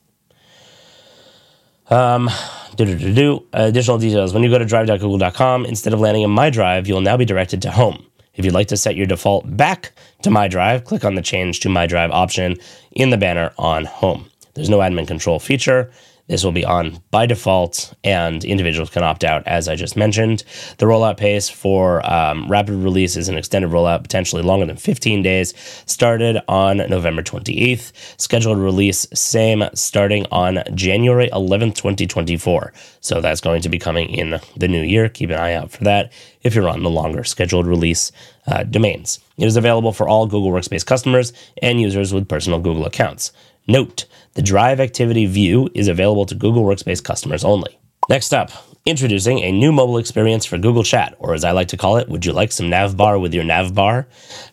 Um, 1.93 2.27
additional 2.71 3.99
details. 3.99 4.33
When 4.33 4.41
you 4.41 4.49
go 4.49 4.57
to 4.57 4.65
drive.google.com, 4.65 5.65
instead 5.67 5.93
of 5.93 5.99
landing 5.99 6.23
in 6.23 6.31
My 6.31 6.49
Drive, 6.49 6.87
you'll 6.87 7.01
now 7.01 7.17
be 7.17 7.25
directed 7.25 7.61
to 7.61 7.71
Home. 7.71 8.03
If 8.33 8.43
you'd 8.43 8.53
like 8.55 8.69
to 8.69 8.77
set 8.77 8.95
your 8.95 9.05
default 9.05 9.55
back 9.55 9.91
to 10.23 10.31
My 10.31 10.47
Drive, 10.47 10.85
click 10.85 11.05
on 11.05 11.13
the 11.13 11.21
Change 11.21 11.59
to 11.59 11.69
My 11.69 11.85
Drive 11.85 12.09
option 12.09 12.55
in 12.93 13.11
the 13.11 13.17
banner 13.17 13.53
on 13.59 13.85
Home. 13.85 14.27
There's 14.55 14.71
no 14.71 14.79
admin 14.79 15.07
control 15.07 15.37
feature. 15.37 15.91
This 16.27 16.45
will 16.45 16.53
be 16.53 16.63
on 16.63 16.99
by 17.11 17.25
default, 17.25 17.93
and 18.01 18.45
individuals 18.45 18.89
can 18.89 19.03
opt 19.03 19.25
out, 19.25 19.45
as 19.45 19.67
I 19.67 19.75
just 19.75 19.97
mentioned. 19.97 20.45
The 20.77 20.85
rollout 20.85 21.17
pace 21.17 21.49
for 21.49 22.05
um, 22.09 22.49
rapid 22.49 22.75
release 22.75 23.17
is 23.17 23.27
an 23.27 23.37
extended 23.37 23.71
rollout, 23.71 24.03
potentially 24.03 24.41
longer 24.41 24.65
than 24.65 24.77
15 24.77 25.21
days, 25.21 25.53
started 25.85 26.41
on 26.47 26.77
November 26.77 27.23
28th. 27.23 27.91
Scheduled 28.21 28.57
release, 28.57 29.05
same, 29.13 29.65
starting 29.73 30.25
on 30.31 30.63
January 30.73 31.29
11th, 31.33 31.75
2024. 31.75 32.71
So 33.01 33.19
that's 33.19 33.41
going 33.41 33.61
to 33.61 33.69
be 33.69 33.77
coming 33.77 34.09
in 34.09 34.39
the 34.55 34.69
new 34.69 34.81
year. 34.81 35.09
Keep 35.09 35.31
an 35.31 35.39
eye 35.39 35.53
out 35.53 35.71
for 35.71 35.83
that 35.83 36.13
if 36.41 36.55
you're 36.55 36.69
on 36.69 36.83
the 36.83 36.89
longer 36.89 37.25
scheduled 37.25 37.67
release 37.67 38.13
uh, 38.47 38.63
domains. 38.63 39.19
It 39.37 39.45
is 39.45 39.57
available 39.57 39.91
for 39.91 40.07
all 40.07 40.25
Google 40.27 40.51
Workspace 40.51 40.85
customers 40.85 41.33
and 41.61 41.81
users 41.81 42.13
with 42.13 42.29
personal 42.29 42.59
Google 42.59 42.85
accounts. 42.85 43.33
Note, 43.67 44.05
the 44.33 44.41
Drive 44.41 44.79
Activity 44.79 45.25
View 45.25 45.69
is 45.73 45.87
available 45.87 46.25
to 46.25 46.35
Google 46.35 46.63
Workspace 46.63 47.03
customers 47.03 47.43
only. 47.43 47.79
Next 48.09 48.33
up, 48.33 48.51
introducing 48.85 49.39
a 49.39 49.51
new 49.51 49.71
mobile 49.71 49.97
experience 49.97 50.45
for 50.45 50.57
Google 50.57 50.83
Chat, 50.83 51.15
or 51.19 51.33
as 51.33 51.45
I 51.45 51.51
like 51.51 51.69
to 51.69 51.77
call 51.77 51.95
it, 51.95 52.09
would 52.09 52.25
you 52.25 52.33
like 52.33 52.51
some 52.51 52.69
nav 52.69 52.97
bar 52.97 53.17
with 53.17 53.33
your 53.33 53.45
nav 53.45 53.73
bar? 53.73 54.07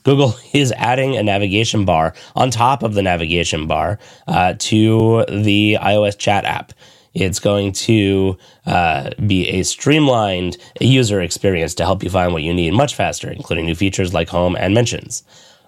Google 0.05 0.37
is 0.53 0.73
adding 0.77 1.17
a 1.17 1.23
navigation 1.23 1.85
bar 1.85 2.15
on 2.37 2.51
top 2.51 2.85
of 2.85 2.95
the 2.95 3.03
navigation 3.03 3.67
bar 3.67 3.99
uh, 4.29 4.55
to 4.59 5.25
the 5.29 5.79
iOS 5.81 6.17
chat 6.17 6.45
app. 6.45 6.73
It's 7.13 7.41
going 7.41 7.73
to 7.73 8.39
uh, 8.67 9.11
be 9.27 9.49
a 9.49 9.65
streamlined 9.65 10.57
user 10.81 11.21
experience 11.21 11.75
to 11.75 11.85
help 11.85 12.05
you 12.05 12.11
find 12.11 12.33
what 12.33 12.45
you 12.45 12.55
need 12.55 12.73
much 12.73 12.95
faster, 12.95 13.29
including 13.29 13.67
new 13.67 13.75
features 13.75 14.15
like 14.15 14.29
home 14.29 14.55
and 14.55 14.75
mentions. 14.75 15.25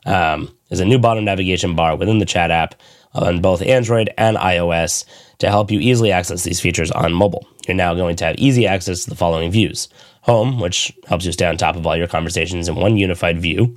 Um, 0.06 0.56
there's 0.68 0.80
a 0.80 0.84
new 0.84 0.98
bottom 0.98 1.24
navigation 1.24 1.74
bar 1.74 1.96
within 1.96 2.18
the 2.18 2.24
chat 2.24 2.52
app 2.52 2.76
on 3.14 3.40
both 3.40 3.62
Android 3.62 4.10
and 4.16 4.36
iOS 4.36 5.04
to 5.38 5.48
help 5.48 5.70
you 5.70 5.80
easily 5.80 6.12
access 6.12 6.44
these 6.44 6.60
features 6.60 6.90
on 6.90 7.12
mobile. 7.12 7.46
You're 7.66 7.76
now 7.76 7.94
going 7.94 8.16
to 8.16 8.24
have 8.24 8.36
easy 8.36 8.66
access 8.66 9.04
to 9.04 9.10
the 9.10 9.16
following 9.16 9.50
views 9.50 9.88
Home, 10.22 10.60
which 10.60 10.92
helps 11.08 11.24
you 11.24 11.32
stay 11.32 11.46
on 11.46 11.56
top 11.56 11.76
of 11.76 11.86
all 11.86 11.96
your 11.96 12.06
conversations 12.06 12.68
in 12.68 12.76
one 12.76 12.96
unified 12.96 13.40
view. 13.40 13.76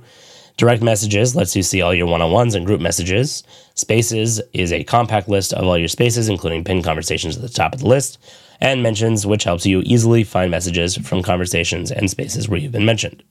Direct 0.56 0.82
messages 0.82 1.36
lets 1.36 1.54
you 1.54 1.62
see 1.62 1.82
all 1.82 1.92
your 1.92 2.06
one 2.06 2.22
on 2.22 2.30
ones 2.32 2.54
and 2.54 2.64
group 2.64 2.80
messages. 2.80 3.42
Spaces 3.74 4.40
is 4.54 4.72
a 4.72 4.84
compact 4.84 5.28
list 5.28 5.52
of 5.52 5.66
all 5.66 5.76
your 5.76 5.88
spaces, 5.88 6.28
including 6.28 6.64
pinned 6.64 6.84
conversations 6.84 7.36
at 7.36 7.42
the 7.42 7.48
top 7.48 7.74
of 7.74 7.80
the 7.80 7.86
list. 7.86 8.18
And 8.58 8.82
mentions, 8.82 9.26
which 9.26 9.44
helps 9.44 9.66
you 9.66 9.82
easily 9.84 10.24
find 10.24 10.50
messages 10.50 10.96
from 10.96 11.22
conversations 11.22 11.90
and 11.90 12.10
spaces 12.10 12.48
where 12.48 12.58
you've 12.58 12.72
been 12.72 12.86
mentioned. 12.86 13.22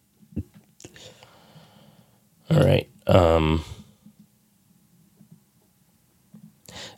All 2.51 2.59
right. 2.59 2.87
Um, 3.07 3.63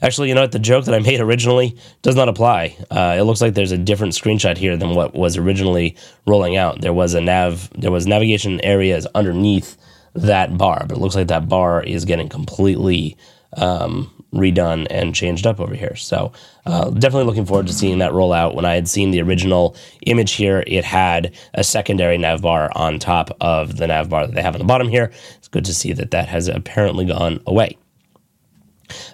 Actually, 0.01 0.30
you 0.30 0.36
know 0.36 0.42
what? 0.42 0.51
The 0.51 0.60
joke 0.60 0.86
that 0.86 0.96
I 0.96 1.00
made 1.00 1.20
originally 1.20 1.77
does 2.01 2.16
not 2.16 2.30
apply. 2.30 2.77
Uh, 2.92 3.16
it 3.18 3.24
looks 3.24 3.42
like 3.42 3.54
there's 3.54 3.72
a 3.72 3.77
different 3.77 4.13
screenshot 4.13 4.58
here 4.58 4.77
than 4.77 4.96
what 4.96 5.16
was 5.16 5.38
originally 5.38 5.96
rolling 6.25 6.56
out. 6.56 6.82
There 6.82 6.94
was 6.94 7.13
a 7.13 7.22
nav, 7.22 7.70
there 7.75 7.92
was 7.92 8.06
navigation 8.06 8.62
areas 8.62 9.08
underneath 9.16 9.77
that 10.13 10.58
bar, 10.58 10.86
but 10.88 10.98
it 10.98 11.01
looks 11.01 11.16
like 11.16 11.27
that 11.27 11.50
bar 11.50 11.84
is 11.84 12.06
getting 12.06 12.30
completely 12.30 13.18
um, 13.56 14.12
redone 14.34 14.86
and 14.89 15.16
changed 15.16 15.48
up 15.48 15.60
over 15.60 15.74
here. 15.74 15.96
So 15.96 16.32
uh, 16.66 16.89
definitely 16.92 17.25
looking 17.25 17.46
forward 17.46 17.68
to 17.68 17.74
seeing 17.74 18.00
that 18.00 18.13
roll 18.13 18.34
out. 18.34 18.56
When 18.56 18.66
I 18.66 18.75
had 18.75 18.88
seen 18.88 19.12
the 19.12 19.22
original 19.22 19.75
image 20.06 20.34
here, 20.34 20.63
it 20.68 20.84
had 20.84 21.36
a 21.54 21.63
secondary 21.63 22.18
nav 22.18 22.42
bar 22.42 22.70
on 22.75 23.00
top 23.00 23.36
of 23.42 23.77
the 23.77 23.88
nav 23.88 24.10
bar 24.10 24.27
that 24.27 24.36
they 24.36 24.42
have 24.42 24.56
on 24.56 24.60
the 24.60 24.66
bottom 24.66 24.89
here. 24.89 25.12
It's 25.38 25.48
good 25.48 25.66
to 25.66 25.74
see 25.74 25.94
that 25.94 26.12
that 26.12 26.27
has 26.27 26.48
apparently 26.48 27.06
gone 27.06 27.42
away. 27.46 27.77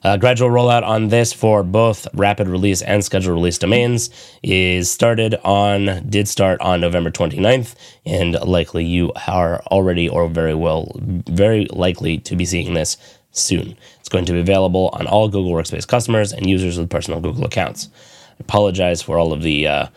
Uh, 0.03 0.17
gradual 0.17 0.49
rollout 0.49 0.83
on 0.83 1.07
this 1.07 1.33
for 1.33 1.63
both 1.63 2.07
rapid 2.13 2.47
release 2.47 2.81
and 2.81 3.03
scheduled 3.03 3.35
release 3.35 3.57
domains 3.57 4.09
is 4.41 4.89
started 4.91 5.35
on, 5.43 6.07
did 6.09 6.27
start 6.27 6.59
on 6.61 6.81
November 6.81 7.11
29th, 7.11 7.75
and 8.05 8.33
likely 8.41 8.85
you 8.85 9.11
are 9.27 9.61
already 9.71 10.07
or 10.07 10.27
very 10.27 10.55
well, 10.55 10.91
very 10.97 11.65
likely 11.71 12.17
to 12.17 12.35
be 12.35 12.45
seeing 12.45 12.73
this 12.73 12.97
soon. 13.31 13.75
It's 13.99 14.09
going 14.09 14.25
to 14.25 14.33
be 14.33 14.39
available 14.39 14.89
on 14.93 15.07
all 15.07 15.27
Google 15.27 15.51
Workspace 15.53 15.87
customers 15.87 16.31
and 16.31 16.49
users 16.49 16.77
with 16.77 16.89
personal 16.89 17.19
Google 17.19 17.45
accounts. 17.45 17.89
I 18.31 18.35
apologize 18.41 19.01
for 19.01 19.17
all 19.17 19.33
of 19.33 19.41
the 19.41 19.67
uh, 19.67 19.87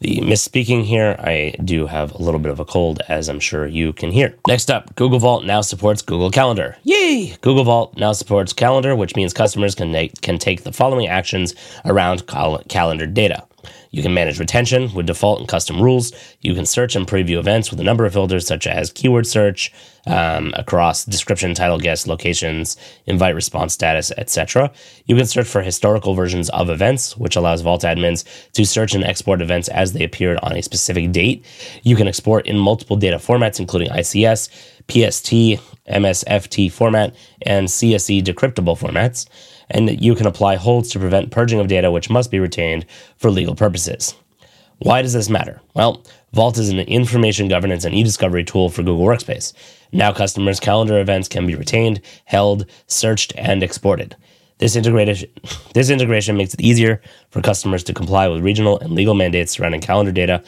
the 0.00 0.16
misspeaking 0.20 0.84
here. 0.84 1.16
I 1.18 1.54
do 1.64 1.86
have 1.86 2.14
a 2.14 2.18
little 2.22 2.40
bit 2.40 2.50
of 2.50 2.58
a 2.58 2.64
cold, 2.64 3.00
as 3.08 3.28
I'm 3.28 3.40
sure 3.40 3.66
you 3.66 3.92
can 3.92 4.10
hear. 4.10 4.34
Next 4.46 4.70
up, 4.70 4.94
Google 4.96 5.18
Vault 5.18 5.44
now 5.44 5.60
supports 5.60 6.02
Google 6.02 6.30
Calendar. 6.30 6.76
Yay! 6.82 7.36
Google 7.42 7.64
Vault 7.64 7.96
now 7.96 8.12
supports 8.12 8.52
Calendar, 8.52 8.96
which 8.96 9.14
means 9.14 9.32
customers 9.32 9.74
can, 9.74 10.08
can 10.22 10.38
take 10.38 10.64
the 10.64 10.72
following 10.72 11.06
actions 11.06 11.54
around 11.84 12.26
cal- 12.26 12.62
calendar 12.68 13.06
data. 13.06 13.44
You 13.90 14.02
can 14.02 14.14
manage 14.14 14.38
retention 14.38 14.92
with 14.94 15.06
default 15.06 15.40
and 15.40 15.48
custom 15.48 15.80
rules. 15.80 16.12
You 16.40 16.54
can 16.54 16.64
search 16.64 16.94
and 16.94 17.06
preview 17.06 17.38
events 17.38 17.70
with 17.70 17.80
a 17.80 17.84
number 17.84 18.04
of 18.06 18.12
filters 18.12 18.46
such 18.46 18.66
as 18.66 18.92
keyword 18.92 19.26
search 19.26 19.72
um, 20.06 20.52
across 20.56 21.04
description, 21.04 21.54
title, 21.54 21.78
guest, 21.78 22.06
locations, 22.06 22.76
invite 23.06 23.34
response 23.34 23.74
status, 23.74 24.12
etc. 24.16 24.70
You 25.06 25.16
can 25.16 25.26
search 25.26 25.48
for 25.48 25.62
historical 25.62 26.14
versions 26.14 26.48
of 26.50 26.70
events, 26.70 27.16
which 27.16 27.36
allows 27.36 27.62
Vault 27.62 27.82
admins 27.82 28.24
to 28.52 28.64
search 28.64 28.94
and 28.94 29.04
export 29.04 29.42
events 29.42 29.68
as 29.68 29.92
they 29.92 30.04
appeared 30.04 30.38
on 30.42 30.56
a 30.56 30.62
specific 30.62 31.10
date. 31.12 31.44
You 31.82 31.96
can 31.96 32.06
export 32.06 32.46
in 32.46 32.58
multiple 32.58 32.96
data 32.96 33.16
formats, 33.16 33.58
including 33.58 33.90
ICS, 33.90 34.48
PST, 34.88 35.60
MSFT 35.88 36.70
format, 36.70 37.14
and 37.42 37.66
CSE 37.66 38.22
decryptable 38.22 38.78
formats 38.78 39.26
and 39.70 40.00
you 40.00 40.14
can 40.14 40.26
apply 40.26 40.56
holds 40.56 40.90
to 40.90 40.98
prevent 40.98 41.30
purging 41.30 41.60
of 41.60 41.68
data 41.68 41.90
which 41.90 42.10
must 42.10 42.30
be 42.30 42.38
retained 42.38 42.86
for 43.16 43.30
legal 43.30 43.54
purposes. 43.54 44.14
Why 44.78 45.02
does 45.02 45.12
this 45.12 45.28
matter? 45.28 45.60
Well, 45.74 46.02
Vault 46.32 46.56
is 46.56 46.70
an 46.70 46.78
information 46.78 47.48
governance 47.48 47.84
and 47.84 47.94
e-discovery 47.94 48.44
tool 48.44 48.70
for 48.70 48.82
Google 48.82 49.04
Workspace. 49.04 49.52
Now 49.92 50.12
customers' 50.12 50.60
calendar 50.60 50.98
events 51.00 51.28
can 51.28 51.46
be 51.46 51.54
retained, 51.54 52.00
held, 52.24 52.66
searched, 52.86 53.34
and 53.36 53.62
exported. 53.62 54.16
This 54.58 54.76
integration, 54.76 55.28
this 55.74 55.90
integration 55.90 56.36
makes 56.36 56.54
it 56.54 56.60
easier 56.60 57.02
for 57.30 57.42
customers 57.42 57.82
to 57.84 57.94
comply 57.94 58.28
with 58.28 58.42
regional 58.42 58.78
and 58.78 58.92
legal 58.92 59.14
mandates 59.14 59.52
surrounding 59.52 59.80
calendar 59.80 60.12
data, 60.12 60.42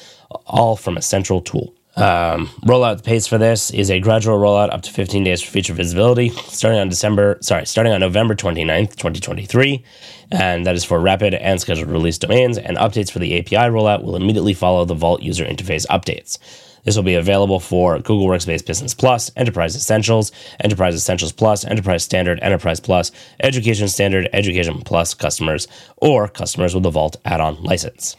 all 0.47 0.77
from 0.77 0.97
a 0.97 1.03
central 1.03 1.41
tool. 1.41 1.75
Um, 1.95 2.47
rollout 2.65 3.05
pace 3.05 3.27
for 3.27 3.37
this 3.37 3.71
is 3.71 3.91
a 3.91 4.01
gradual 4.01 4.39
rollout 4.39 4.73
up 4.73 4.83
to 4.83 4.91
15 4.91 5.25
days 5.25 5.43
for 5.43 5.51
feature 5.51 5.75
visibility, 5.75 6.31
starting 6.31 6.81
on 6.81 6.89
December, 6.89 7.37
sorry, 7.43 7.67
starting 7.67 7.93
on 7.93 8.01
November 8.01 8.35
29th, 8.35 8.97
2023. 8.97 9.85
And 10.31 10.65
that 10.65 10.75
is 10.75 10.85
for 10.85 10.99
rapid 10.99 11.35
and 11.35 11.61
scheduled 11.61 11.91
release 11.91 12.17
domains. 12.17 12.57
And 12.57 12.79
updates 12.79 13.11
for 13.11 13.19
the 13.19 13.39
API 13.39 13.69
rollout 13.71 14.03
will 14.03 14.17
immediately 14.17 14.55
follow 14.55 14.85
the 14.87 14.95
Vault 14.95 15.23
user 15.23 15.45
interface 15.45 15.87
updates. 15.89 16.39
This 16.85 16.97
will 16.97 17.03
be 17.05 17.15
available 17.15 17.61
for 17.61 17.99
Google 17.99 18.27
Workspace 18.27 18.67
Business 18.67 18.95
Plus, 18.95 19.31
Enterprise 19.37 19.77
Essentials, 19.77 20.33
Enterprise 20.61 20.95
Essentials 20.95 21.31
Plus, 21.31 21.65
Enterprise 21.65 22.03
Standard, 22.03 22.41
Enterprise 22.43 22.81
Plus, 22.81 23.13
Education 23.41 23.87
Standard, 23.87 24.29
Education 24.33 24.81
Plus 24.81 25.15
customers, 25.15 25.69
or 25.99 26.27
customers 26.27 26.75
with 26.75 26.83
the 26.83 26.91
Vault 26.91 27.19
add 27.25 27.41
on 27.41 27.63
license. 27.63 28.17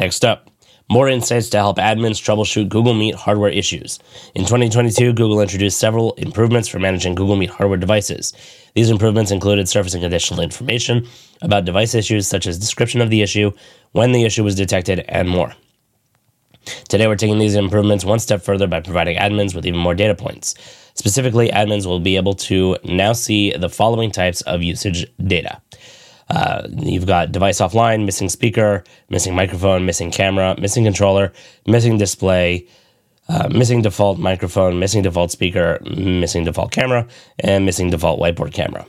Next 0.00 0.24
up, 0.24 0.50
more 0.88 1.08
insights 1.08 1.48
to 1.50 1.56
help 1.56 1.78
admins 1.78 2.22
troubleshoot 2.22 2.68
Google 2.68 2.94
Meet 2.94 3.16
hardware 3.16 3.50
issues. 3.50 3.98
In 4.34 4.42
2022, 4.42 5.12
Google 5.14 5.40
introduced 5.40 5.78
several 5.78 6.12
improvements 6.14 6.68
for 6.68 6.78
managing 6.78 7.14
Google 7.14 7.36
Meet 7.36 7.50
hardware 7.50 7.78
devices. 7.78 8.32
These 8.74 8.90
improvements 8.90 9.30
included 9.30 9.68
surfacing 9.68 10.04
additional 10.04 10.40
information 10.40 11.06
about 11.42 11.64
device 11.64 11.94
issues, 11.94 12.28
such 12.28 12.46
as 12.46 12.58
description 12.58 13.00
of 13.00 13.10
the 13.10 13.22
issue, 13.22 13.52
when 13.92 14.12
the 14.12 14.24
issue 14.24 14.44
was 14.44 14.54
detected, 14.54 15.00
and 15.08 15.28
more. 15.28 15.52
Today, 16.88 17.06
we're 17.06 17.16
taking 17.16 17.38
these 17.38 17.54
improvements 17.54 18.04
one 18.04 18.18
step 18.18 18.42
further 18.42 18.66
by 18.66 18.80
providing 18.80 19.16
admins 19.16 19.54
with 19.54 19.66
even 19.66 19.80
more 19.80 19.94
data 19.94 20.14
points. 20.14 20.54
Specifically, 20.94 21.48
admins 21.48 21.86
will 21.86 22.00
be 22.00 22.16
able 22.16 22.34
to 22.34 22.76
now 22.84 23.12
see 23.12 23.52
the 23.52 23.68
following 23.68 24.10
types 24.10 24.40
of 24.42 24.62
usage 24.62 25.06
data 25.24 25.60
uh, 26.28 26.66
you've 26.70 27.06
got 27.06 27.32
device 27.32 27.60
offline, 27.60 28.04
missing 28.04 28.28
speaker, 28.28 28.84
missing 29.08 29.34
microphone, 29.34 29.86
missing 29.86 30.10
camera, 30.10 30.54
missing 30.60 30.84
controller, 30.84 31.32
missing 31.66 31.98
display, 31.98 32.66
uh, 33.28 33.48
missing 33.48 33.82
default 33.82 34.18
microphone, 34.18 34.78
missing 34.78 35.02
default 35.02 35.30
speaker, 35.30 35.78
missing 35.84 36.44
default 36.44 36.72
camera, 36.72 37.06
and 37.38 37.64
missing 37.64 37.90
default 37.90 38.20
whiteboard 38.20 38.52
camera. 38.52 38.86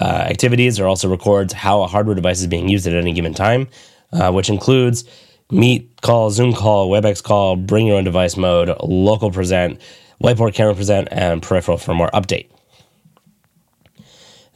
Uh, 0.00 0.26
activities 0.28 0.80
are 0.80 0.86
also 0.86 1.08
records 1.08 1.52
how 1.52 1.82
a 1.82 1.86
hardware 1.86 2.14
device 2.14 2.40
is 2.40 2.46
being 2.46 2.68
used 2.68 2.86
at 2.86 2.94
any 2.94 3.12
given 3.12 3.34
time, 3.34 3.68
uh, 4.12 4.32
which 4.32 4.48
includes 4.48 5.04
Meet 5.50 6.00
call, 6.00 6.30
Zoom 6.30 6.54
call, 6.54 6.88
WebEx 6.88 7.22
call, 7.22 7.56
bring 7.56 7.86
your 7.86 7.98
own 7.98 8.04
device 8.04 8.36
mode, 8.36 8.74
local 8.82 9.30
present, 9.30 9.78
whiteboard 10.22 10.54
camera 10.54 10.74
present, 10.74 11.08
and 11.10 11.42
peripheral 11.42 11.76
firmware 11.76 12.10
update. 12.12 12.48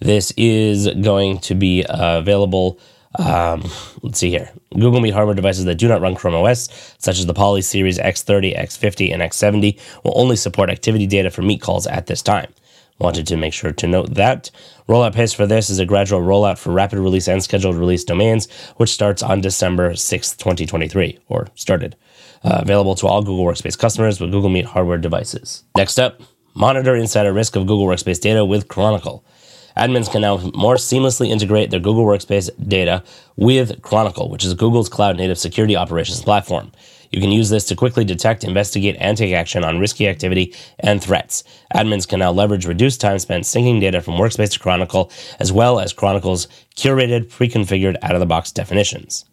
This 0.00 0.32
is 0.36 0.88
going 1.00 1.38
to 1.40 1.54
be 1.54 1.84
uh, 1.84 2.18
available. 2.18 2.78
Um, 3.18 3.64
let's 4.02 4.18
see 4.18 4.30
here. 4.30 4.50
Google 4.74 5.00
Meet 5.00 5.14
hardware 5.14 5.34
devices 5.34 5.64
that 5.64 5.76
do 5.76 5.88
not 5.88 6.00
run 6.00 6.14
Chrome 6.14 6.34
OS, 6.34 6.68
such 6.98 7.18
as 7.18 7.26
the 7.26 7.34
Poly 7.34 7.62
Series 7.62 7.98
X30, 7.98 8.56
X50, 8.56 9.12
and 9.12 9.22
X70, 9.22 9.78
will 10.04 10.18
only 10.18 10.36
support 10.36 10.70
activity 10.70 11.06
data 11.06 11.30
for 11.30 11.42
Meet 11.42 11.60
calls 11.60 11.86
at 11.86 12.06
this 12.06 12.22
time. 12.22 12.52
Wanted 12.98 13.28
to 13.28 13.36
make 13.36 13.52
sure 13.52 13.72
to 13.72 13.86
note 13.86 14.14
that. 14.14 14.50
Rollout 14.88 15.14
pace 15.14 15.32
for 15.32 15.46
this 15.46 15.70
is 15.70 15.78
a 15.78 15.86
gradual 15.86 16.20
rollout 16.20 16.58
for 16.58 16.72
rapid 16.72 16.98
release 16.98 17.28
and 17.28 17.42
scheduled 17.42 17.76
release 17.76 18.02
domains, 18.02 18.50
which 18.76 18.90
starts 18.90 19.22
on 19.22 19.40
December 19.40 19.92
6th, 19.92 20.36
2023, 20.36 21.18
or 21.28 21.48
started. 21.54 21.94
Uh, 22.44 22.58
available 22.60 22.94
to 22.96 23.06
all 23.06 23.22
Google 23.22 23.44
Workspace 23.44 23.78
customers 23.78 24.20
with 24.20 24.32
Google 24.32 24.50
Meet 24.50 24.66
hardware 24.66 24.98
devices. 24.98 25.64
Next 25.76 25.98
up, 25.98 26.20
monitor 26.54 26.94
insider 26.96 27.32
risk 27.32 27.54
of 27.56 27.66
Google 27.66 27.86
Workspace 27.86 28.20
data 28.20 28.44
with 28.44 28.68
Chronicle 28.68 29.24
admins 29.78 30.10
can 30.10 30.22
now 30.22 30.38
more 30.54 30.74
seamlessly 30.74 31.28
integrate 31.28 31.70
their 31.70 31.80
Google 31.80 32.04
Workspace 32.04 32.50
data 32.68 33.02
with 33.36 33.80
Chronicle, 33.82 34.28
which 34.28 34.44
is 34.44 34.54
Google's 34.54 34.88
cloud 34.88 35.16
native 35.16 35.38
security 35.38 35.76
operations 35.76 36.22
platform. 36.22 36.72
You 37.10 37.20
can 37.20 37.30
use 37.30 37.48
this 37.48 37.64
to 37.66 37.76
quickly 37.76 38.04
detect, 38.04 38.44
investigate, 38.44 38.96
and 38.98 39.16
take 39.16 39.32
action 39.32 39.64
on 39.64 39.78
risky 39.78 40.08
activity 40.08 40.54
and 40.80 41.02
threats. 41.02 41.42
Admins 41.74 42.06
can 42.06 42.18
now 42.18 42.32
leverage 42.32 42.66
reduced 42.66 43.00
time 43.00 43.18
spent 43.18 43.44
syncing 43.44 43.80
data 43.80 44.02
from 44.02 44.14
Workspace 44.14 44.52
to 44.52 44.58
Chronicle, 44.58 45.10
as 45.40 45.52
well 45.52 45.80
as 45.80 45.92
Chronicle's 45.92 46.48
curated, 46.76 47.30
pre 47.30 47.48
configured 47.48 47.96
out 48.02 48.14
of 48.14 48.20
the 48.20 48.26
box 48.26 48.52
definitions. 48.52 49.24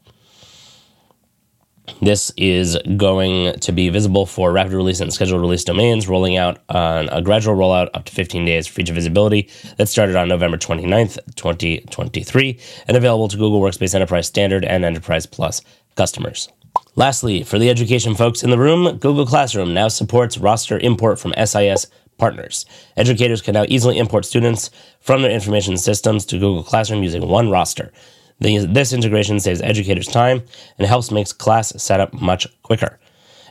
This 2.02 2.32
is 2.38 2.78
going 2.98 3.60
to 3.60 3.72
be 3.72 3.90
visible 3.90 4.26
for 4.26 4.52
rapid 4.52 4.74
release 4.74 5.00
and 5.00 5.14
scheduled 5.14 5.42
release 5.42 5.64
domains, 5.64 6.08
rolling 6.08 6.38
out 6.38 6.60
on 6.70 7.10
a 7.10 7.22
gradual 7.22 7.56
rollout 7.56 7.90
up 7.94 8.06
to 8.06 8.12
15 8.12 8.46
days 8.46 8.68
for 8.68 8.74
feature 8.74 8.94
visibility 8.94 9.50
that 9.78 9.88
started 9.88 10.16
on 10.16 10.28
November 10.28 10.58
29th, 10.58 11.18
2023, 11.36 12.60
and 12.88 12.98
available 12.98 13.28
to 13.28 13.38
Google 13.38 13.62
Workspace 13.62 13.96
Enterprise 13.96 14.28
Standard 14.28 14.66
and 14.66 14.84
Enterprise 14.84 15.26
Plus 15.26 15.62
customers. 15.96 16.50
Lastly, 16.96 17.44
for 17.44 17.60
the 17.60 17.70
education 17.70 18.16
folks 18.16 18.44
in 18.44 18.50
the 18.50 18.58
room, 18.58 18.98
Google 18.98 19.26
Classroom 19.26 19.74
now 19.74 19.88
supports 19.88 20.38
roster 20.38 20.78
import 20.80 21.20
from 21.20 21.34
SIS 21.44 21.88
partners. 22.18 22.66
Educators 22.98 23.42
can 23.42 23.54
now 23.54 23.66
easily 23.68 23.98
import 23.98 24.26
students 24.26 24.70
from 25.00 25.22
their 25.22 25.32
information 25.32 25.78
systems 25.78 26.26
to 26.26 26.40
Google 26.40 26.64
Classroom 26.64 27.04
using 27.04 27.22
OneRoster. 27.22 27.92
This 28.40 28.94
integration 28.94 29.40
saves 29.40 29.62
educators 29.62 30.08
time 30.08 30.44
and 30.78 30.88
helps 30.88 31.12
make 31.12 31.38
class 31.38 31.74
setup 31.82 32.14
much 32.14 32.48
quicker. 32.64 33.00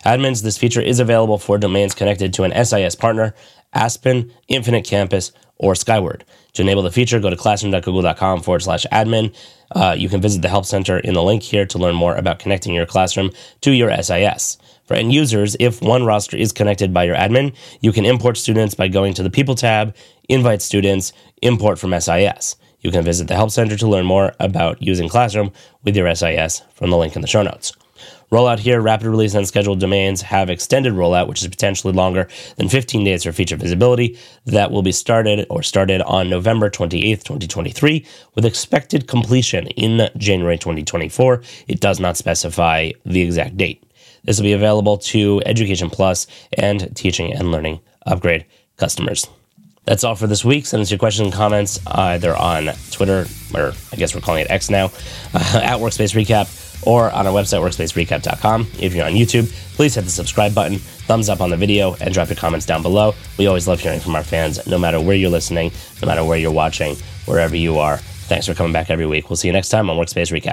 Admins, 0.05 0.43
this 0.43 0.59
feature 0.59 0.83
is 0.83 1.01
available 1.01 1.39
for 1.39 1.57
domains 1.57 1.95
connected 1.95 2.35
to 2.35 2.45
an 2.45 2.65
SIS 2.65 2.95
partner, 2.95 3.35
Aspen, 3.73 4.31
Infinite 4.49 4.85
Campus, 4.85 5.33
or 5.57 5.75
Skyward. 5.75 6.25
To 6.55 6.63
enable 6.63 6.83
the 6.83 6.91
feature, 6.91 7.19
go 7.19 7.31
to 7.31 7.37
classroom.google.com 7.37 8.43
forward 8.43 8.63
slash 8.63 8.87
admin. 8.93 9.35
Uh, 9.73 9.95
you 9.97 10.09
can 10.09 10.21
visit 10.21 10.43
the 10.43 10.49
Help 10.49 10.67
Center 10.67 10.99
in 10.99 11.15
the 11.15 11.23
link 11.23 11.43
here 11.43 11.65
to 11.67 11.79
learn 11.79 11.95
more 11.95 12.15
about 12.15 12.39
connecting 12.39 12.75
your 12.75 12.87
classroom 12.87 13.31
to 13.63 13.73
your 13.73 13.91
SIS. 14.03 14.59
For 14.85 14.95
end 14.95 15.13
users, 15.15 15.57
if 15.59 15.81
OneRoster 15.81 16.39
is 16.39 16.53
connected 16.53 16.93
by 16.93 17.05
your 17.05 17.17
admin, 17.17 17.55
you 17.81 17.91
can 17.91 18.05
import 18.05 18.37
students 18.37 18.75
by 18.75 18.89
going 18.89 19.15
to 19.15 19.23
the 19.23 19.31
People 19.31 19.55
tab, 19.55 19.97
Invite 20.29 20.61
Students, 20.61 21.13
Import 21.41 21.79
from 21.79 21.99
SIS. 21.99 22.57
You 22.85 22.91
can 22.91 23.03
visit 23.03 23.29
the 23.29 23.35
Help 23.35 23.51
Center 23.51 23.79
to 23.79 23.89
learn 23.89 24.05
more 24.05 24.35
about 24.39 24.83
using 24.83 25.09
Classroom 25.09 25.53
with 25.85 25.97
your 25.97 26.15
SIS 26.15 26.63
from 26.75 26.91
the 26.91 26.99
link 26.99 27.17
in 27.17 27.23
the 27.23 27.29
show 27.29 27.43
notes. 27.43 27.73
Rollout 28.31 28.59
here, 28.59 28.81
rapid 28.81 29.07
release 29.07 29.33
and 29.35 29.49
scheduled 29.49 29.81
domains 29.81 30.21
have 30.21 30.51
extended 30.51 30.93
rollout, 30.93 31.27
which 31.27 31.41
is 31.41 31.49
potentially 31.49 31.95
longer 31.95 32.29
than 32.57 32.69
15 32.69 33.03
days 33.03 33.25
for 33.25 33.33
feature 33.33 33.57
visibility. 33.57 34.19
That 34.45 34.71
will 34.71 34.83
be 34.83 34.93
started 34.93 35.47
or 35.49 35.63
started 35.63 36.03
on 36.03 36.29
November 36.29 36.69
28th, 36.69 37.23
2023, 37.23 38.05
with 38.35 38.45
expected 38.45 39.09
completion 39.09 39.69
in 39.69 40.11
January 40.19 40.59
2024. 40.59 41.43
It 41.69 41.81
does 41.81 42.01
not 42.01 42.19
specify 42.19 42.91
the 43.07 43.23
exact 43.23 43.57
date. 43.57 43.83
This 44.25 44.39
will 44.39 44.45
be 44.45 44.53
available 44.53 44.99
to 44.99 45.41
Education 45.47 45.89
Plus 45.89 46.27
and 46.59 46.95
Teaching 46.95 47.33
and 47.33 47.51
Learning 47.51 47.81
Upgrade 48.05 48.45
customers. 48.77 49.27
That's 49.85 50.03
all 50.03 50.15
for 50.15 50.27
this 50.27 50.45
week. 50.45 50.65
Send 50.67 50.81
us 50.81 50.91
your 50.91 50.99
questions 50.99 51.27
and 51.27 51.35
comments 51.35 51.79
either 51.87 52.35
on 52.35 52.71
Twitter, 52.91 53.27
or 53.55 53.73
I 53.93 53.97
guess 53.97 54.15
we're 54.15 54.23
calling 54.23 54.43
it 54.43 54.51
X 54.51 54.71
now, 54.71 54.87
uh, 55.35 55.61
at 55.63 55.79
Workspace 55.79 56.15
Recap, 56.15 56.87
or 56.87 57.11
on 57.11 57.27
our 57.27 57.33
website, 57.33 57.61
workspacerecap.com. 57.61 58.69
If 58.79 58.95
you're 58.95 59.05
on 59.05 59.13
YouTube, 59.13 59.51
please 59.77 59.95
hit 59.95 60.05
the 60.05 60.11
subscribe 60.11 60.55
button, 60.55 60.79
thumbs 60.79 61.29
up 61.29 61.41
on 61.41 61.51
the 61.51 61.57
video, 61.57 61.95
and 62.01 62.15
drop 62.15 62.29
your 62.29 62.37
comments 62.37 62.65
down 62.67 62.83
below. 62.83 63.15
We 63.39 63.47
always 63.47 63.69
love 63.69 63.81
hearing 63.81 64.01
from 64.01 64.15
our 64.15 64.25
fans, 64.25 64.67
no 64.67 64.79
matter 64.79 65.01
where 65.01 65.17
you're 65.17 65.31
listening, 65.31 65.71
no 66.01 66.07
matter 66.07 66.25
where 66.25 66.39
you're 66.39 66.53
watching, 66.53 66.97
wherever 67.27 67.57
you 67.57 67.79
are. 67.79 67.99
Thanks 67.99 68.47
for 68.47 68.55
coming 68.55 68.73
back 68.73 68.89
every 68.89 69.07
week. 69.07 69.29
We'll 69.29 69.37
see 69.37 69.49
you 69.49 69.53
next 69.53 69.69
time 69.69 69.91
on 69.91 69.99
Workspace 69.99 70.33
Recap. 70.33 70.53